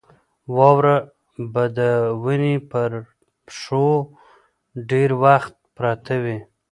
[0.55, 0.95] واوره
[1.53, 1.79] به د
[2.23, 2.91] ونې پر
[3.47, 3.87] پښو
[4.89, 6.37] ډېر وخت پرته وي.